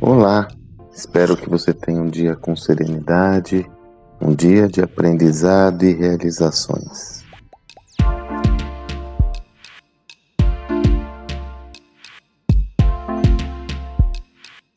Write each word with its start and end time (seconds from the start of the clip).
Olá, 0.00 0.48
espero 0.92 1.36
que 1.36 1.48
você 1.48 1.74
tenha 1.74 2.00
um 2.00 2.08
dia 2.08 2.34
com 2.34 2.56
serenidade, 2.56 3.70
um 4.20 4.34
dia 4.34 4.66
de 4.66 4.80
aprendizado 4.80 5.84
e 5.84 5.92
realizações. 5.92 7.22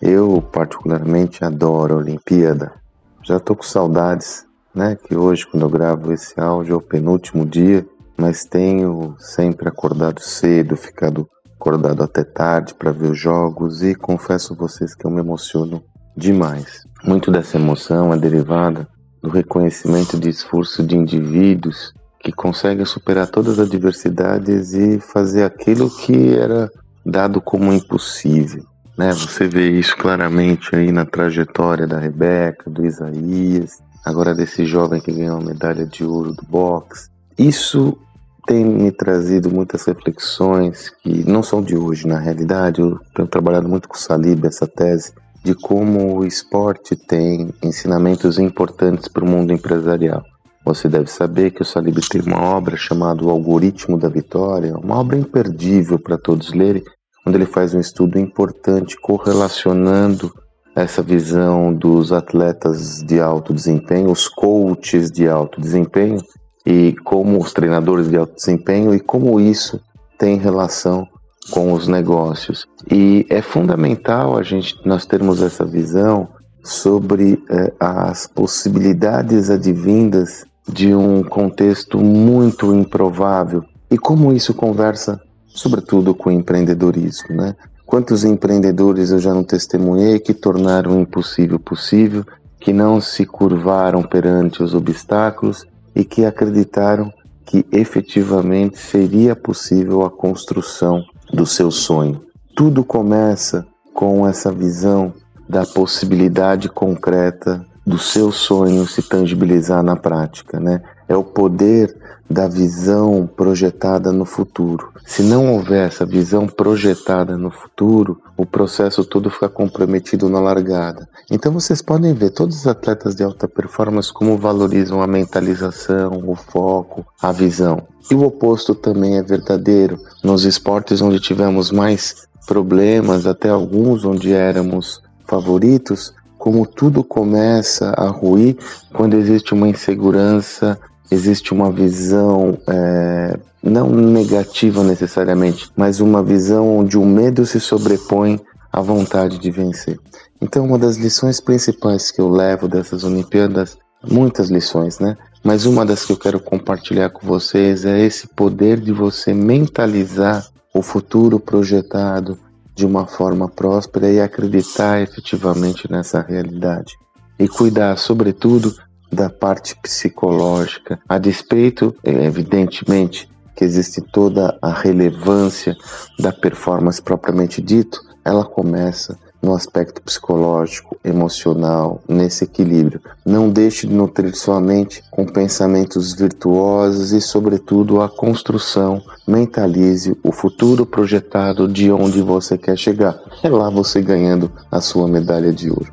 Eu 0.00 0.42
particularmente 0.52 1.42
adoro 1.42 1.94
a 1.94 1.98
Olimpíada. 1.98 2.74
Já 3.22 3.40
tô 3.40 3.56
com 3.56 3.62
saudades, 3.62 4.46
né? 4.74 4.96
Que 4.96 5.16
hoje, 5.16 5.46
quando 5.46 5.64
eu 5.64 5.70
gravo 5.70 6.12
esse 6.12 6.38
áudio, 6.38 6.74
é 6.74 6.76
o 6.76 6.82
penúltimo 6.82 7.46
dia, 7.46 7.86
mas 8.16 8.44
tenho 8.44 9.14
sempre 9.18 9.68
acordado 9.68 10.20
cedo, 10.20 10.76
ficado 10.76 11.28
acordado 11.58 12.02
até 12.02 12.22
tarde 12.22 12.74
para 12.74 12.92
ver 12.92 13.10
os 13.10 13.18
jogos 13.18 13.82
e 13.82 13.94
confesso 13.94 14.52
a 14.52 14.56
vocês 14.56 14.94
que 14.94 15.06
eu 15.06 15.10
me 15.10 15.20
emociono 15.20 15.82
demais. 16.16 16.82
Muito 17.02 17.30
dessa 17.30 17.56
emoção 17.56 18.12
é 18.12 18.18
derivada 18.18 18.86
do 19.22 19.28
reconhecimento 19.28 20.18
de 20.18 20.28
esforço 20.28 20.82
de 20.82 20.96
indivíduos 20.96 21.92
que 22.20 22.32
conseguem 22.32 22.84
superar 22.84 23.28
todas 23.28 23.58
as 23.58 23.66
adversidades 23.66 24.72
e 24.74 25.00
fazer 25.00 25.44
aquilo 25.44 25.90
que 25.90 26.36
era 26.36 26.70
dado 27.04 27.40
como 27.40 27.72
impossível. 27.72 28.64
Né? 28.96 29.12
Você 29.12 29.46
vê 29.46 29.70
isso 29.70 29.96
claramente 29.96 30.74
aí 30.74 30.90
na 30.90 31.04
trajetória 31.04 31.86
da 31.86 31.98
Rebeca, 31.98 32.70
do 32.70 32.84
Isaías, 32.84 33.78
agora 34.04 34.34
desse 34.34 34.64
jovem 34.64 35.00
que 35.00 35.12
ganhou 35.12 35.38
a 35.38 35.44
medalha 35.44 35.86
de 35.86 36.04
ouro 36.04 36.32
do 36.32 36.42
boxe. 36.48 37.08
Isso 37.38 37.98
tem 38.46 38.64
me 38.64 38.92
trazido 38.92 39.50
muitas 39.50 39.84
reflexões 39.84 40.88
que 41.02 41.28
não 41.28 41.42
são 41.42 41.60
de 41.60 41.76
hoje, 41.76 42.06
na 42.06 42.18
realidade. 42.18 42.80
Eu 42.80 42.98
tenho 43.14 43.28
trabalhado 43.28 43.68
muito 43.68 43.88
com 43.88 43.96
o 43.96 43.98
Salib 43.98 44.44
essa 44.46 44.66
tese 44.66 45.12
de 45.44 45.54
como 45.54 46.18
o 46.18 46.24
esporte 46.24 46.96
tem 46.96 47.52
ensinamentos 47.62 48.38
importantes 48.38 49.08
para 49.08 49.24
o 49.24 49.28
mundo 49.28 49.52
empresarial. 49.52 50.22
Você 50.64 50.88
deve 50.88 51.08
saber 51.08 51.52
que 51.52 51.62
o 51.62 51.64
Salib 51.64 51.96
tem 52.08 52.20
uma 52.22 52.40
obra 52.40 52.76
chamada 52.76 53.24
O 53.24 53.30
Algoritmo 53.30 53.96
da 53.98 54.08
Vitória, 54.08 54.76
uma 54.76 54.98
obra 54.98 55.16
imperdível 55.16 55.98
para 55.98 56.18
todos 56.18 56.52
lerem, 56.52 56.82
onde 57.24 57.36
ele 57.36 57.46
faz 57.46 57.74
um 57.74 57.80
estudo 57.80 58.18
importante 58.18 58.96
correlacionando 59.00 60.32
essa 60.74 61.02
visão 61.02 61.72
dos 61.72 62.12
atletas 62.12 63.02
de 63.02 63.20
alto 63.20 63.54
desempenho, 63.54 64.10
os 64.10 64.28
coaches 64.28 65.10
de 65.10 65.28
alto 65.28 65.60
desempenho, 65.60 66.18
e 66.66 66.94
como 67.04 67.40
os 67.40 67.52
treinadores 67.52 68.10
de 68.10 68.16
alto 68.16 68.34
desempenho 68.34 68.92
e 68.92 68.98
como 68.98 69.40
isso 69.40 69.80
tem 70.18 70.36
relação 70.36 71.06
com 71.50 71.72
os 71.72 71.86
negócios. 71.86 72.66
E 72.90 73.24
é 73.30 73.40
fundamental 73.40 74.36
a 74.36 74.42
gente 74.42 74.76
nós 74.84 75.06
termos 75.06 75.40
essa 75.40 75.64
visão 75.64 76.28
sobre 76.64 77.40
eh, 77.48 77.72
as 77.78 78.26
possibilidades 78.26 79.48
advindas 79.48 80.44
de 80.68 80.92
um 80.92 81.22
contexto 81.22 81.98
muito 81.98 82.74
improvável 82.74 83.62
e 83.88 83.96
como 83.96 84.32
isso 84.32 84.52
conversa 84.52 85.20
sobretudo 85.46 86.14
com 86.14 86.28
o 86.28 86.32
empreendedorismo, 86.32 87.34
né? 87.34 87.56
Quantos 87.86 88.24
empreendedores 88.24 89.10
eu 89.10 89.18
já 89.18 89.32
não 89.32 89.44
testemunhei 89.44 90.18
que 90.18 90.34
tornaram 90.34 90.96
o 90.96 91.00
impossível 91.00 91.58
possível, 91.58 92.24
que 92.58 92.72
não 92.72 93.00
se 93.00 93.24
curvaram 93.24 94.02
perante 94.02 94.62
os 94.62 94.74
obstáculos 94.74 95.64
e 95.96 96.04
que 96.04 96.26
acreditaram 96.26 97.10
que 97.46 97.64
efetivamente 97.72 98.78
seria 98.78 99.34
possível 99.34 100.04
a 100.04 100.10
construção 100.10 101.02
do 101.32 101.46
seu 101.46 101.70
sonho. 101.70 102.22
Tudo 102.54 102.84
começa 102.84 103.66
com 103.94 104.28
essa 104.28 104.52
visão 104.52 105.14
da 105.48 105.64
possibilidade 105.64 106.68
concreta 106.68 107.64
do 107.86 107.98
seu 107.98 108.30
sonho 108.30 108.86
se 108.86 109.02
tangibilizar 109.02 109.82
na 109.82 109.96
prática, 109.96 110.60
né? 110.60 110.82
É 111.08 111.16
o 111.16 111.24
poder 111.24 111.96
da 112.28 112.48
visão 112.48 113.28
projetada 113.36 114.12
no 114.12 114.24
futuro. 114.24 114.90
Se 115.06 115.22
não 115.22 115.54
houver 115.54 115.86
essa 115.86 116.04
visão 116.04 116.46
projetada 116.48 117.36
no 117.36 117.50
futuro, 117.50 118.20
o 118.36 118.44
processo 118.44 119.04
todo 119.04 119.30
fica 119.30 119.48
comprometido 119.48 120.28
na 120.28 120.40
largada. 120.40 121.08
Então 121.30 121.52
vocês 121.52 121.80
podem 121.80 122.12
ver 122.12 122.30
todos 122.30 122.56
os 122.56 122.66
atletas 122.66 123.14
de 123.14 123.22
alta 123.22 123.46
performance 123.46 124.12
como 124.12 124.36
valorizam 124.36 125.00
a 125.00 125.06
mentalização, 125.06 126.22
o 126.26 126.34
foco, 126.34 127.06
a 127.22 127.30
visão. 127.30 127.86
E 128.10 128.14
o 128.14 128.24
oposto 128.24 128.74
também 128.74 129.16
é 129.16 129.22
verdadeiro. 129.22 129.98
Nos 130.22 130.44
esportes 130.44 131.00
onde 131.00 131.20
tivemos 131.20 131.70
mais 131.70 132.26
problemas, 132.46 133.26
até 133.26 133.48
alguns 133.48 134.04
onde 134.04 134.32
éramos 134.32 135.00
favoritos, 135.24 136.12
como 136.38 136.66
tudo 136.66 137.02
começa 137.02 137.90
a 137.96 138.08
ruir 138.08 138.56
quando 138.92 139.14
existe 139.14 139.52
uma 139.54 139.68
insegurança 139.68 140.78
existe 141.10 141.52
uma 141.52 141.70
visão 141.70 142.58
é, 142.68 143.38
não 143.62 143.90
negativa 143.90 144.82
necessariamente, 144.82 145.70
mas 145.76 146.00
uma 146.00 146.22
visão 146.22 146.78
onde 146.78 146.96
o 146.96 147.04
medo 147.04 147.44
se 147.44 147.60
sobrepõe 147.60 148.40
à 148.72 148.80
vontade 148.80 149.38
de 149.38 149.50
vencer. 149.50 149.98
Então, 150.40 150.66
uma 150.66 150.78
das 150.78 150.96
lições 150.96 151.40
principais 151.40 152.10
que 152.10 152.20
eu 152.20 152.28
levo 152.28 152.68
dessas 152.68 153.04
Olimpíadas, 153.04 153.78
muitas 154.04 154.50
lições, 154.50 154.98
né? 154.98 155.16
Mas 155.42 155.64
uma 155.64 155.84
das 155.86 156.04
que 156.04 156.12
eu 156.12 156.16
quero 156.16 156.40
compartilhar 156.40 157.10
com 157.10 157.26
vocês 157.26 157.84
é 157.84 158.00
esse 158.00 158.26
poder 158.28 158.80
de 158.80 158.92
você 158.92 159.32
mentalizar 159.32 160.46
o 160.74 160.82
futuro 160.82 161.40
projetado 161.40 162.38
de 162.74 162.84
uma 162.84 163.06
forma 163.06 163.48
próspera 163.48 164.10
e 164.10 164.20
acreditar 164.20 165.00
efetivamente 165.00 165.90
nessa 165.90 166.20
realidade. 166.20 166.94
E 167.38 167.48
cuidar, 167.48 167.96
sobretudo, 167.96 168.74
da 169.10 169.30
parte 169.30 169.76
psicológica, 169.76 170.98
a 171.08 171.18
despeito, 171.18 171.94
é, 172.04 172.24
evidentemente, 172.24 173.28
que 173.54 173.64
existe 173.64 174.00
toda 174.00 174.56
a 174.60 174.70
relevância 174.70 175.74
da 176.18 176.32
performance 176.32 177.00
propriamente 177.00 177.62
dito, 177.62 178.00
ela 178.24 178.44
começa 178.44 179.18
no 179.42 179.54
aspecto 179.54 180.02
psicológico, 180.02 180.96
emocional, 181.04 182.02
nesse 182.08 182.44
equilíbrio. 182.44 183.00
Não 183.24 183.48
deixe 183.48 183.86
de 183.86 183.94
nutrir 183.94 184.34
sua 184.34 184.60
mente 184.60 185.02
com 185.10 185.24
pensamentos 185.24 186.12
virtuosos 186.14 187.12
e, 187.12 187.20
sobretudo, 187.20 188.00
a 188.00 188.08
construção. 188.08 189.00
Mentalize 189.26 190.16
o 190.22 190.32
futuro 190.32 190.84
projetado 190.84 191.68
de 191.68 191.92
onde 191.92 192.20
você 192.22 192.58
quer 192.58 192.76
chegar. 192.76 193.18
É 193.42 193.48
lá 193.48 193.70
você 193.70 194.02
ganhando 194.02 194.50
a 194.70 194.80
sua 194.80 195.06
medalha 195.06 195.52
de 195.52 195.70
ouro. 195.70 195.92